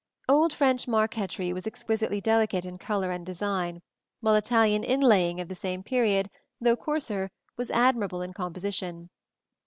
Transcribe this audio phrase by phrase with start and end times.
[0.27, 3.83] Old French marquetry was exquisitely delicate in color and design,
[4.19, 9.11] while Italian inlaying of the same period, though coarser, was admirable in composition.